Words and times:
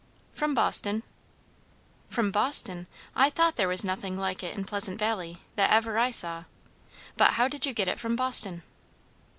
"From 0.33 0.55
Boston." 0.55 1.03
"From 2.09 2.31
Boston! 2.31 2.87
I 3.15 3.29
thought 3.29 3.55
there 3.55 3.67
was 3.67 3.85
nothing 3.85 4.17
like 4.17 4.41
it 4.41 4.57
in 4.57 4.65
Pleasant 4.65 4.97
Valley, 4.97 5.37
that 5.57 5.69
ever 5.69 5.99
I 5.99 6.09
saw. 6.09 6.45
But 7.17 7.33
how 7.33 7.47
did 7.47 7.67
you 7.67 7.73
get 7.75 7.87
it 7.87 7.99
from 7.99 8.15
Boston?" 8.15 8.63